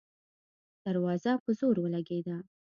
[0.85, 2.37] دروازه په زور ولګېده.